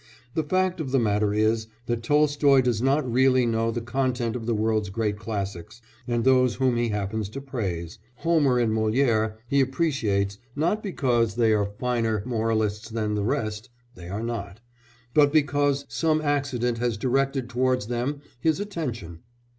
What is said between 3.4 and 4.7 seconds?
know the content of the